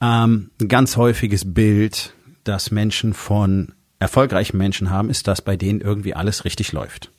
[0.00, 5.80] Ähm, ein ganz häufiges Bild, das Menschen von erfolgreichen Menschen haben, ist, dass bei denen
[5.80, 7.10] irgendwie alles richtig läuft.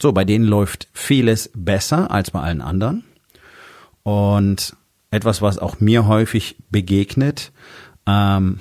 [0.00, 3.04] So, bei denen läuft vieles besser als bei allen anderen.
[4.02, 4.74] Und
[5.10, 7.52] etwas, was auch mir häufig begegnet,
[8.06, 8.58] ähm,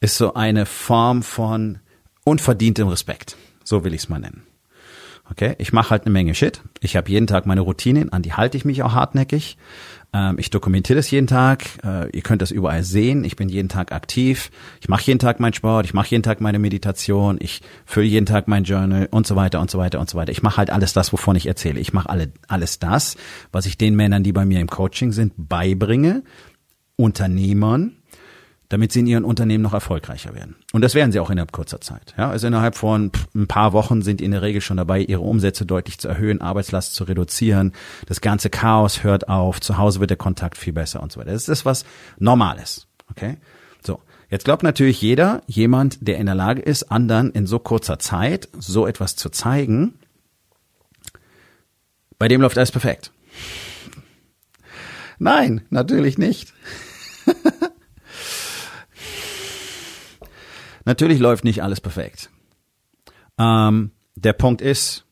[0.00, 1.78] ist so eine Form von
[2.24, 3.36] unverdientem Respekt.
[3.64, 4.42] So will ich es mal nennen.
[5.30, 6.60] Okay, ich mache halt eine Menge Shit.
[6.80, 9.56] Ich habe jeden Tag meine Routinen, an die halte ich mich auch hartnäckig.
[10.12, 11.64] Ähm, ich dokumentiere das jeden Tag.
[11.84, 13.24] Äh, ihr könnt das überall sehen.
[13.24, 14.50] Ich bin jeden Tag aktiv.
[14.80, 15.86] Ich mache jeden Tag meinen Sport.
[15.86, 17.38] Ich mache jeden Tag meine Meditation.
[17.40, 20.32] Ich fülle jeden Tag mein Journal und so weiter und so weiter und so weiter.
[20.32, 21.78] Ich mache halt alles das, wovon ich erzähle.
[21.78, 23.16] Ich mache alle, alles das,
[23.52, 26.24] was ich den Männern, die bei mir im Coaching sind, beibringe.
[26.96, 27.96] Unternehmern,
[28.70, 30.54] damit sie in ihren Unternehmen noch erfolgreicher werden.
[30.72, 32.14] Und das werden sie auch innerhalb kurzer Zeit.
[32.16, 35.66] Ja, also innerhalb von ein paar Wochen sind in der Regel schon dabei, ihre Umsätze
[35.66, 37.72] deutlich zu erhöhen, Arbeitslast zu reduzieren.
[38.06, 39.60] Das ganze Chaos hört auf.
[39.60, 41.32] Zu Hause wird der Kontakt viel besser und so weiter.
[41.32, 41.84] Das ist was
[42.18, 42.86] Normales.
[43.10, 43.38] Okay?
[43.84, 44.00] So.
[44.30, 48.48] Jetzt glaubt natürlich jeder, jemand, der in der Lage ist, anderen in so kurzer Zeit
[48.56, 49.94] so etwas zu zeigen,
[52.16, 53.10] bei dem läuft alles perfekt.
[55.18, 56.54] Nein, natürlich nicht.
[60.84, 62.30] Natürlich läuft nicht alles perfekt.
[63.38, 65.06] Ähm, der Punkt ist,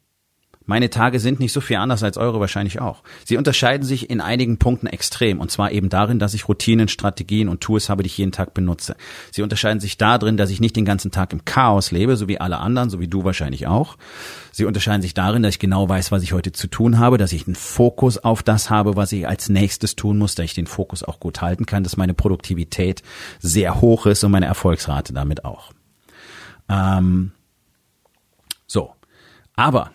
[0.69, 3.03] meine Tage sind nicht so viel anders als eure wahrscheinlich auch.
[3.25, 7.49] Sie unterscheiden sich in einigen Punkten extrem und zwar eben darin, dass ich Routinen, Strategien
[7.49, 8.95] und Tools habe, die ich jeden Tag benutze.
[9.33, 12.39] Sie unterscheiden sich darin, dass ich nicht den ganzen Tag im Chaos lebe, so wie
[12.39, 13.97] alle anderen, so wie du wahrscheinlich auch.
[14.53, 17.33] Sie unterscheiden sich darin, dass ich genau weiß, was ich heute zu tun habe, dass
[17.33, 20.67] ich einen Fokus auf das habe, was ich als nächstes tun muss, dass ich den
[20.67, 23.03] Fokus auch gut halten kann, dass meine Produktivität
[23.39, 25.73] sehr hoch ist und meine Erfolgsrate damit auch.
[26.69, 27.33] Ähm,
[28.67, 28.93] so.
[29.57, 29.93] Aber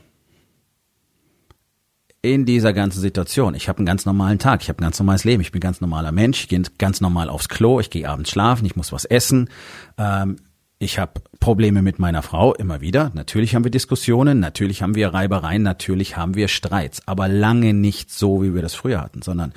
[2.23, 3.53] in dieser ganzen Situation.
[3.53, 5.81] Ich habe einen ganz normalen Tag, ich habe ein ganz normales Leben, ich bin ganz
[5.81, 9.03] normaler Mensch, ich gehe ganz normal aufs Klo, ich gehe abends schlafen, ich muss was
[9.03, 9.49] essen.
[9.97, 10.37] Ähm,
[10.79, 13.11] ich habe Probleme mit meiner Frau immer wieder.
[13.13, 18.09] Natürlich haben wir Diskussionen, natürlich haben wir Reibereien, natürlich haben wir Streits, aber lange nicht
[18.09, 19.51] so, wie wir das früher hatten, sondern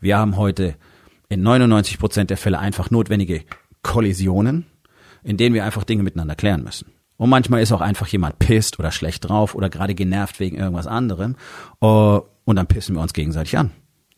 [0.00, 0.76] wir haben heute
[1.28, 3.42] in 99 Prozent der Fälle einfach notwendige
[3.82, 4.66] Kollisionen,
[5.24, 6.93] in denen wir einfach Dinge miteinander klären müssen.
[7.16, 10.86] Und manchmal ist auch einfach jemand pisst oder schlecht drauf oder gerade genervt wegen irgendwas
[10.86, 11.36] anderem.
[11.80, 13.70] Uh, und dann pissen wir uns gegenseitig an.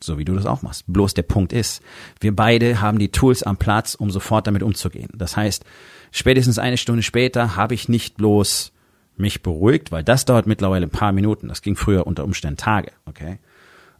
[0.02, 0.84] So wie du das auch machst.
[0.86, 1.82] Bloß der Punkt ist,
[2.20, 5.08] wir beide haben die Tools am Platz, um sofort damit umzugehen.
[5.14, 5.64] Das heißt,
[6.10, 8.72] spätestens eine Stunde später habe ich nicht bloß
[9.16, 11.48] mich beruhigt, weil das dauert mittlerweile ein paar Minuten.
[11.48, 13.38] Das ging früher unter Umständen Tage, okay?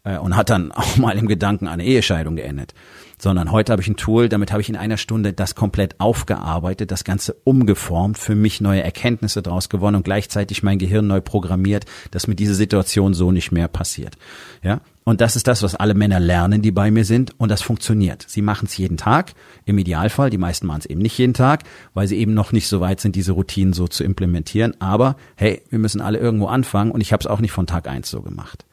[0.04, 2.74] Äh, und hat dann auch mal im Gedanken eine Ehescheidung geendet.
[3.18, 6.90] Sondern heute habe ich ein Tool, damit habe ich in einer Stunde das komplett aufgearbeitet,
[6.90, 11.86] das Ganze umgeformt, für mich neue Erkenntnisse daraus gewonnen und gleichzeitig mein Gehirn neu programmiert,
[12.10, 14.16] dass mir diese Situation so nicht mehr passiert.
[14.62, 17.38] Ja, und das ist das, was alle Männer lernen, die bei mir sind.
[17.38, 18.24] Und das funktioniert.
[18.26, 19.34] Sie machen es jeden Tag.
[19.64, 20.30] Im Idealfall.
[20.30, 21.62] Die meisten machen es eben nicht jeden Tag,
[21.94, 24.74] weil sie eben noch nicht so weit sind, diese Routinen so zu implementieren.
[24.80, 26.90] Aber hey, wir müssen alle irgendwo anfangen.
[26.90, 28.66] Und ich habe es auch nicht von Tag eins so gemacht.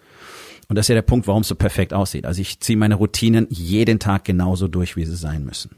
[0.68, 2.26] Und das ist ja der Punkt, warum es so perfekt aussieht.
[2.26, 5.72] Also ich ziehe meine Routinen jeden Tag genauso durch, wie sie sein müssen.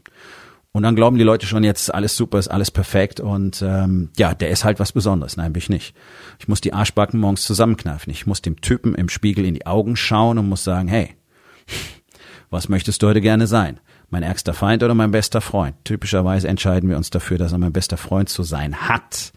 [0.72, 4.34] Und dann glauben die Leute schon, jetzt alles super, ist alles perfekt und ähm, ja,
[4.34, 5.38] der ist halt was Besonderes.
[5.38, 5.96] Nein, bin ich nicht.
[6.38, 8.10] Ich muss die Arschbacken morgens zusammenkneifen.
[8.10, 11.14] Ich muss dem Typen im Spiegel in die Augen schauen und muss sagen, hey,
[12.50, 13.80] was möchtest du heute gerne sein?
[14.10, 15.76] Mein ärgster Feind oder mein bester Freund?
[15.84, 19.32] Typischerweise entscheiden wir uns dafür, dass er mein bester Freund zu sein hat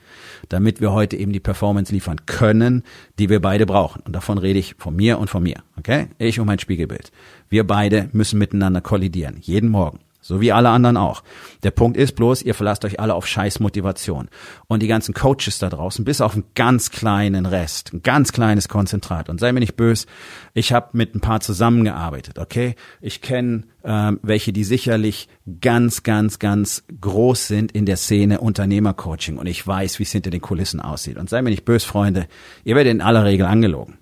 [0.47, 2.83] damit wir heute eben die Performance liefern können,
[3.19, 4.01] die wir beide brauchen.
[4.05, 5.63] Und davon rede ich von mir und von mir.
[5.77, 6.07] Okay?
[6.17, 7.11] Ich und mein Spiegelbild.
[7.49, 9.37] Wir beide müssen miteinander kollidieren.
[9.41, 9.99] Jeden Morgen.
[10.29, 11.23] So wie alle anderen auch.
[11.63, 14.29] Der Punkt ist bloß, ihr verlasst euch alle auf Scheißmotivation.
[14.67, 18.69] Und die ganzen Coaches da draußen, bis auf einen ganz kleinen Rest, ein ganz kleines
[18.69, 19.27] Konzentrat.
[19.29, 20.05] Und sei mir nicht böse,
[20.53, 22.75] ich habe mit ein paar zusammengearbeitet, okay?
[23.01, 25.29] Ich kenne ähm, welche, die sicherlich
[25.61, 29.39] ganz, ganz, ganz groß sind in der Szene Unternehmercoaching.
[29.39, 31.17] Und ich weiß, wie es hinter den Kulissen aussieht.
[31.17, 32.27] Und sei mir nicht böse, Freunde,
[32.63, 33.97] ihr werdet in aller Regel angelogen.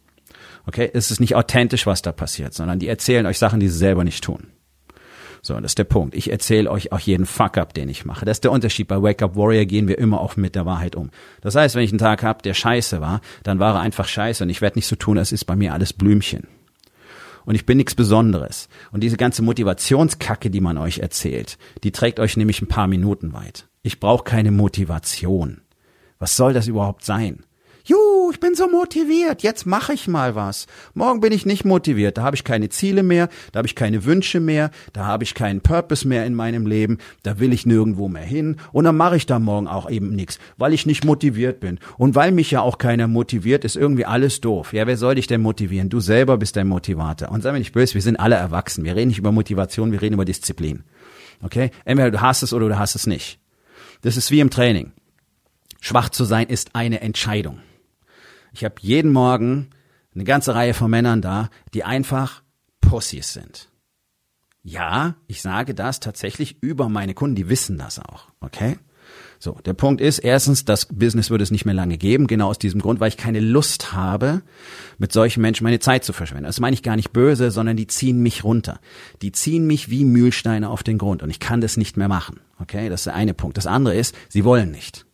[0.66, 0.92] Okay?
[0.94, 4.04] Es ist nicht authentisch, was da passiert, sondern die erzählen euch Sachen, die sie selber
[4.04, 4.48] nicht tun.
[5.42, 6.16] So, das ist der Punkt.
[6.16, 8.25] Ich erzähle euch auch jeden Fuck-up, den ich mache.
[8.25, 8.88] Das ist der Unterschied.
[8.88, 11.10] Bei Wake Up Warrior gehen wir immer auch mit der Wahrheit um.
[11.42, 14.44] Das heißt, wenn ich einen Tag habe, der scheiße war, dann war er einfach scheiße
[14.44, 16.48] und ich werde nicht so tun, als ist bei mir alles Blümchen.
[17.45, 18.68] Und ich bin nichts Besonderes.
[18.92, 23.31] Und diese ganze Motivationskacke, die man euch erzählt, die trägt euch nämlich ein paar Minuten
[23.31, 23.68] weit.
[23.84, 25.62] Ich brauche keine Motivation.
[26.19, 27.45] Was soll das überhaupt sein?
[28.27, 30.68] Juhu, ich bin so motiviert, jetzt mache ich mal was.
[30.94, 34.03] Morgen bin ich nicht motiviert, da habe ich keine Ziele mehr, da habe ich keine
[34.06, 38.07] Wünsche mehr, da habe ich keinen Purpose mehr in meinem Leben, da will ich nirgendwo
[38.07, 41.59] mehr hin und dann mache ich da morgen auch eben nichts, weil ich nicht motiviert
[41.59, 41.79] bin.
[41.97, 44.74] Und weil mich ja auch keiner motiviert, ist irgendwie alles doof.
[44.74, 45.89] Ja, wer soll dich denn motivieren?
[45.89, 47.31] Du selber bist dein Motivator.
[47.31, 48.83] Und sei mir nicht böse, wir sind alle erwachsen.
[48.83, 50.83] Wir reden nicht über Motivation, wir reden über Disziplin.
[51.41, 51.71] Okay?
[51.85, 53.39] Entweder du hast es oder du hast es nicht.
[54.01, 54.91] Das ist wie im Training.
[55.79, 57.59] Schwach zu sein ist eine Entscheidung.
[58.57, 59.69] Ich habe jeden Morgen
[60.15, 62.42] eine ganze Reihe von Männern da, die einfach
[62.81, 63.69] Pussys sind.
[64.63, 68.80] Ja, ich sage das tatsächlich über meine Kunden, die wissen das auch, okay?
[69.38, 72.57] So, der Punkt ist, erstens, das Business würde es nicht mehr lange geben, genau aus
[72.57, 74.42] diesem Grund, weil ich keine Lust habe,
[74.98, 76.45] mit solchen Menschen meine Zeit zu verschwenden.
[76.45, 78.80] Das meine ich gar nicht böse, sondern die ziehen mich runter.
[79.21, 82.39] Die ziehen mich wie Mühlsteine auf den Grund und ich kann das nicht mehr machen.
[82.60, 83.57] Okay, das ist der eine Punkt.
[83.57, 85.06] Das andere ist, sie wollen nicht.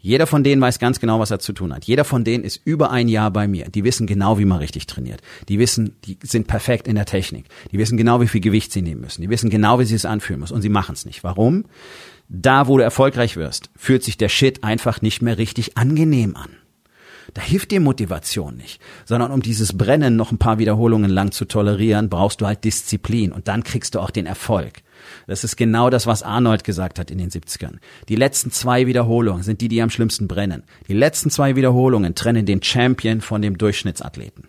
[0.00, 1.84] Jeder von denen weiß ganz genau, was er zu tun hat.
[1.84, 3.66] Jeder von denen ist über ein Jahr bei mir.
[3.66, 5.20] Die wissen genau, wie man richtig trainiert.
[5.48, 7.46] Die wissen, die sind perfekt in der Technik.
[7.70, 9.20] Die wissen genau, wie viel Gewicht sie nehmen müssen.
[9.20, 10.54] Die wissen genau, wie sie es anfühlen müssen.
[10.54, 11.22] Und sie machen es nicht.
[11.22, 11.66] Warum?
[12.28, 16.50] Da, wo du erfolgreich wirst, fühlt sich der Shit einfach nicht mehr richtig angenehm an.
[17.34, 21.44] Da hilft dir Motivation nicht, sondern um dieses Brennen noch ein paar Wiederholungen lang zu
[21.44, 24.82] tolerieren, brauchst du halt Disziplin und dann kriegst du auch den Erfolg.
[25.26, 27.78] Das ist genau das, was Arnold gesagt hat in den 70ern.
[28.08, 30.64] Die letzten zwei Wiederholungen sind die, die am schlimmsten brennen.
[30.88, 34.48] Die letzten zwei Wiederholungen trennen den Champion von dem Durchschnittsathleten.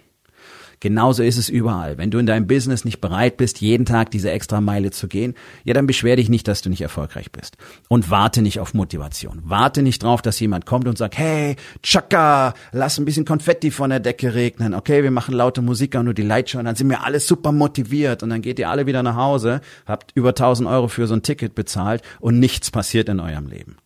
[0.81, 1.99] Genauso ist es überall.
[1.99, 5.35] Wenn du in deinem Business nicht bereit bist, jeden Tag diese extra Meile zu gehen,
[5.63, 7.55] ja, dann beschwer dich nicht, dass du nicht erfolgreich bist.
[7.87, 9.41] Und warte nicht auf Motivation.
[9.43, 13.91] Warte nicht drauf, dass jemand kommt und sagt, hey, Chaka, lass ein bisschen Konfetti von
[13.91, 14.73] der Decke regnen.
[14.73, 18.31] Okay, wir machen laute Musik und die Lightshow, dann sind wir alle super motiviert und
[18.31, 21.53] dann geht ihr alle wieder nach Hause, habt über 1000 Euro für so ein Ticket
[21.53, 23.77] bezahlt und nichts passiert in eurem Leben.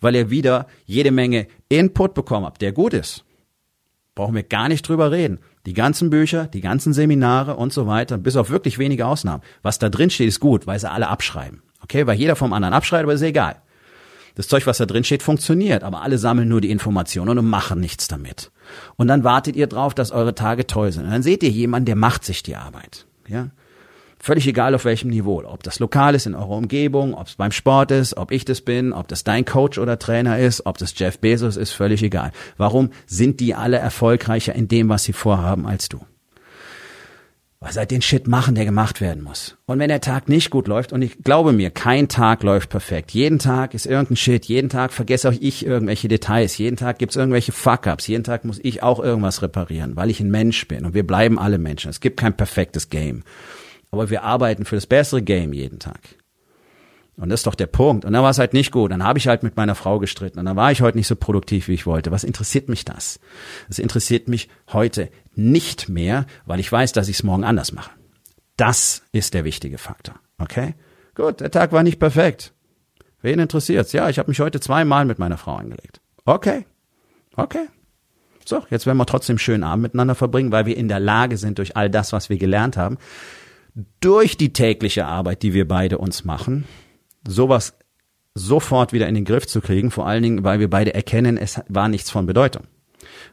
[0.00, 3.24] Weil ihr wieder jede Menge Input bekommen habt, der gut ist.
[4.14, 5.40] Brauchen wir gar nicht drüber reden.
[5.66, 9.42] Die ganzen Bücher, die ganzen Seminare und so weiter, bis auf wirklich wenige Ausnahmen.
[9.62, 11.62] Was da drin steht, ist gut, weil sie alle abschreiben.
[11.82, 13.56] Okay, weil jeder vom anderen abschreibt, aber ist egal.
[14.34, 17.80] Das Zeug, was da drin steht, funktioniert, aber alle sammeln nur die Informationen und machen
[17.80, 18.50] nichts damit.
[18.96, 21.04] Und dann wartet ihr drauf, dass eure Tage toll sind.
[21.04, 23.06] Und dann seht ihr jemanden, der macht sich die Arbeit.
[23.28, 23.50] Ja?
[24.24, 25.44] Völlig egal auf welchem Niveau.
[25.44, 28.62] Ob das lokal ist in eurer Umgebung, ob es beim Sport ist, ob ich das
[28.62, 32.32] bin, ob das dein Coach oder Trainer ist, ob das Jeff Bezos ist, völlig egal.
[32.56, 36.00] Warum sind die alle erfolgreicher in dem, was sie vorhaben, als du?
[37.60, 39.58] Weil sie halt den Shit machen, der gemacht werden muss.
[39.66, 43.10] Und wenn der Tag nicht gut läuft, und ich glaube mir, kein Tag läuft perfekt.
[43.10, 47.16] Jeden Tag ist irgendein Shit, jeden Tag vergesse auch ich irgendwelche Details, jeden Tag gibt's
[47.16, 50.86] irgendwelche Fuck-ups, jeden Tag muss ich auch irgendwas reparieren, weil ich ein Mensch bin.
[50.86, 51.90] Und wir bleiben alle Menschen.
[51.90, 53.22] Es gibt kein perfektes Game.
[53.94, 56.00] Aber wir arbeiten für das bessere Game jeden Tag.
[57.16, 58.04] Und das ist doch der Punkt.
[58.04, 58.90] Und dann war es halt nicht gut.
[58.90, 60.40] Dann habe ich halt mit meiner Frau gestritten.
[60.40, 62.10] Und dann war ich heute nicht so produktiv, wie ich wollte.
[62.10, 63.20] Was interessiert mich das?
[63.68, 67.92] Es interessiert mich heute nicht mehr, weil ich weiß, dass ich es morgen anders mache.
[68.56, 70.16] Das ist der wichtige Faktor.
[70.38, 70.74] Okay?
[71.14, 72.52] Gut, der Tag war nicht perfekt.
[73.22, 73.92] Wen interessiert's?
[73.92, 76.00] Ja, ich habe mich heute zweimal mit meiner Frau angelegt.
[76.24, 76.66] Okay.
[77.36, 77.68] Okay.
[78.44, 81.58] So, jetzt werden wir trotzdem schönen Abend miteinander verbringen, weil wir in der Lage sind,
[81.58, 82.98] durch all das, was wir gelernt haben,
[84.00, 86.64] durch die tägliche Arbeit, die wir beide uns machen,
[87.26, 87.76] sowas
[88.34, 91.60] sofort wieder in den Griff zu kriegen, vor allen Dingen, weil wir beide erkennen, es
[91.68, 92.64] war nichts von Bedeutung.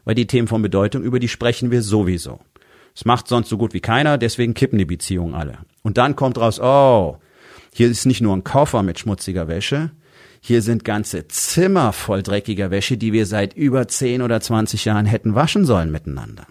[0.04, 2.40] Weil die Themen von Bedeutung, über die sprechen wir sowieso.
[2.94, 5.58] Es macht sonst so gut wie keiner, deswegen kippen die Beziehungen alle.
[5.82, 7.18] Und dann kommt raus, oh,
[7.72, 9.90] hier ist nicht nur ein Koffer mit schmutziger Wäsche,
[10.40, 15.06] hier sind ganze Zimmer voll dreckiger Wäsche, die wir seit über 10 oder 20 Jahren
[15.06, 16.46] hätten waschen sollen miteinander.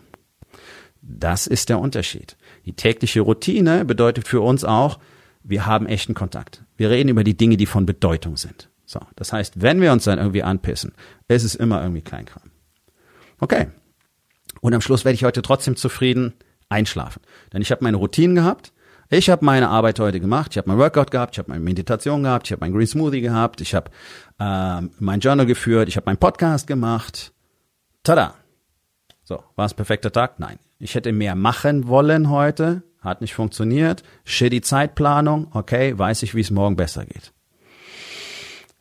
[1.01, 2.38] Das ist der Unterschied.
[2.65, 5.00] Die tägliche Routine bedeutet für uns auch,
[5.44, 6.63] wir haben echten Kontakt.
[6.77, 8.70] Wir reden über die Dinge, die von Bedeutung sind.
[8.86, 10.94] So, das heißt, wenn wir uns dann irgendwie anpissen,
[11.27, 12.51] ist es immer irgendwie Kleinkram.
[13.39, 13.70] Okay.
[14.60, 16.34] Und am Schluss werde ich heute trotzdem zufrieden
[16.70, 17.22] einschlafen.
[17.53, 18.74] Denn ich habe meine Routinen gehabt.
[19.10, 20.51] Ich habe meine Arbeit heute gemacht.
[20.51, 21.36] Ich habe mein Workout gehabt.
[21.36, 22.48] Ich habe meine Meditation gehabt.
[22.48, 23.60] Ich habe mein Green Smoothie gehabt.
[23.62, 23.91] Ich habe
[24.39, 25.89] ähm, mein Journal geführt.
[25.89, 27.34] Ich habe meinen Podcast gemacht.
[28.03, 28.36] Tada.
[29.24, 30.39] So, war es perfekter Tag?
[30.39, 30.60] Nein.
[30.81, 34.01] Ich hätte mehr machen wollen heute, hat nicht funktioniert.
[34.25, 37.33] Shitty Zeitplanung, okay, weiß ich, wie es morgen besser geht.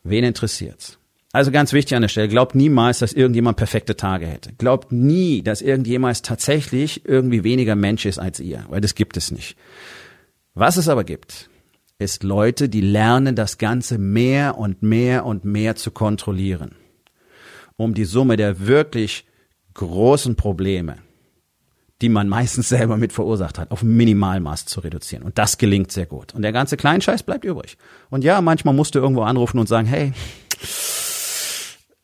[0.02, 0.99] Wen interessiert's?
[1.33, 4.54] Also ganz wichtig an der Stelle, glaubt niemals, dass irgendjemand perfekte Tage hätte.
[4.54, 9.30] Glaubt nie, dass irgendjemand tatsächlich irgendwie weniger Mensch ist als ihr, weil das gibt es
[9.30, 9.59] nicht.
[10.54, 11.50] Was es aber gibt,
[11.99, 16.76] ist Leute, die lernen, das Ganze mehr und mehr und mehr zu kontrollieren,
[17.76, 19.26] um die Summe der wirklich
[19.75, 20.97] großen Probleme
[22.00, 25.23] die man meistens selber mit verursacht hat, auf Minimalmaß zu reduzieren.
[25.23, 26.35] Und das gelingt sehr gut.
[26.35, 27.76] Und der ganze Kleinscheiß bleibt übrig.
[28.09, 30.12] Und ja, manchmal musst du irgendwo anrufen und sagen, hey,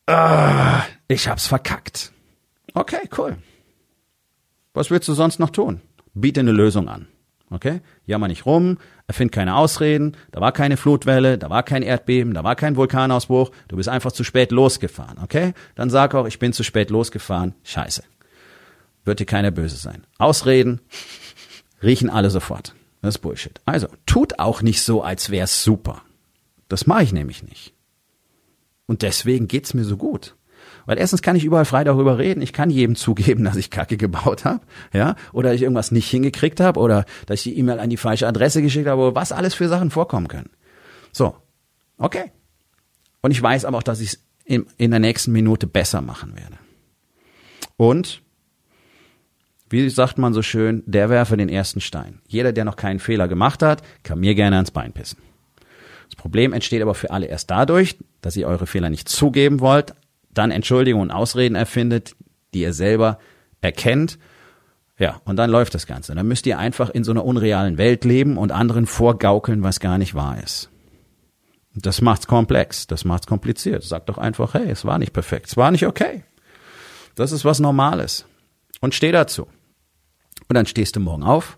[0.09, 2.11] uh, ich hab's verkackt.
[2.73, 3.37] Okay, cool.
[4.73, 5.81] Was willst du sonst noch tun?
[6.13, 7.07] Biete eine Lösung an.
[7.49, 7.81] Okay?
[8.05, 8.77] Jammer nicht rum,
[9.07, 13.51] erfind keine Ausreden, da war keine Flutwelle, da war kein Erdbeben, da war kein Vulkanausbruch,
[13.69, 15.53] du bist einfach zu spät losgefahren, okay?
[15.75, 18.03] Dann sag auch, ich bin zu spät losgefahren, scheiße.
[19.07, 20.05] Wird dir keiner böse sein.
[20.17, 20.81] Ausreden
[21.81, 22.75] riechen alle sofort.
[23.01, 23.61] Das ist Bullshit.
[23.63, 26.01] Also, tut auch nicht so, als wär's super.
[26.67, 27.73] Das mache ich nämlich nicht.
[28.85, 30.35] Und deswegen geht's mir so gut.
[30.85, 32.41] Weil erstens kann ich überall frei darüber reden.
[32.41, 36.59] Ich kann jedem zugeben, dass ich Kacke gebaut habe, ja, oder ich irgendwas nicht hingekriegt
[36.59, 39.69] habe, oder dass ich die E-Mail an die falsche Adresse geschickt habe, was alles für
[39.69, 40.49] Sachen vorkommen können.
[41.13, 41.33] So,
[41.97, 42.33] okay.
[43.21, 46.35] Und ich weiß aber auch, dass ich es in, in der nächsten Minute besser machen
[46.35, 46.57] werde.
[47.77, 48.21] Und
[49.69, 52.19] wie sagt man so schön, der werfe den ersten Stein.
[52.27, 55.19] Jeder, der noch keinen Fehler gemacht hat, kann mir gerne ans Bein pissen.
[56.09, 59.93] Das Problem entsteht aber für alle erst dadurch, dass ihr eure Fehler nicht zugeben wollt,
[60.33, 62.15] dann Entschuldigungen und Ausreden erfindet,
[62.53, 63.19] die ihr selber
[63.61, 64.17] erkennt.
[64.97, 66.15] Ja, und dann läuft das Ganze.
[66.15, 69.97] Dann müsst ihr einfach in so einer unrealen Welt leben und anderen vorgaukeln, was gar
[69.97, 70.69] nicht wahr ist.
[71.75, 73.83] Das macht's komplex, das macht's kompliziert.
[73.83, 76.23] Sagt doch einfach, hey, es war nicht perfekt, es war nicht okay.
[77.15, 78.25] Das ist was Normales.
[78.79, 79.47] Und steh dazu.
[80.49, 81.57] Und dann stehst du morgen auf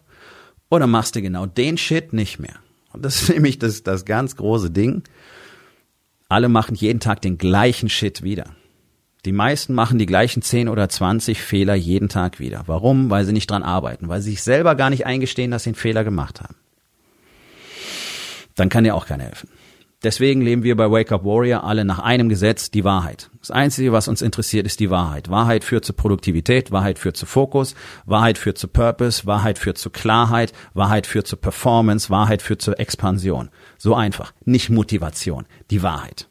[0.69, 2.55] und dann machst du genau den Shit nicht mehr.
[2.93, 5.03] Und das ist nämlich das, das ganz große Ding.
[6.27, 8.55] Alle machen jeden Tag den gleichen Shit wieder.
[9.25, 12.63] Die meisten machen die gleichen 10 oder 20 Fehler jeden Tag wieder.
[12.67, 13.09] Warum?
[13.09, 15.75] Weil sie nicht dran arbeiten, weil sie sich selber gar nicht eingestehen, dass sie einen
[15.75, 16.55] Fehler gemacht haben.
[18.55, 19.49] Dann kann dir auch keiner helfen.
[20.01, 23.29] Deswegen leben wir bei Wake Up Warrior alle nach einem Gesetz, die Wahrheit.
[23.39, 25.29] Das Einzige, was uns interessiert, ist die Wahrheit.
[25.29, 27.75] Wahrheit führt zu Produktivität, Wahrheit führt zu Fokus,
[28.05, 32.79] Wahrheit führt zu Purpose, Wahrheit führt zu Klarheit, Wahrheit führt zu Performance, Wahrheit führt zur
[32.79, 33.49] Expansion.
[33.77, 34.33] So einfach.
[34.45, 36.29] Nicht Motivation, die Wahrheit.